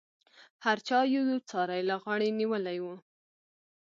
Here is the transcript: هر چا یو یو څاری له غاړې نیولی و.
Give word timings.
هر 0.65 0.77
چا 0.87 0.97
یو 1.13 1.23
یو 1.31 1.39
څاری 1.49 1.81
له 1.89 1.95
غاړې 2.03 2.29
نیولی 2.39 2.77
و. 2.81 2.85